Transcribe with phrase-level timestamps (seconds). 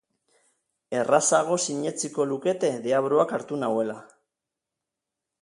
[1.01, 4.01] Errazago sinetsiko lukete deabruak hartu nauela.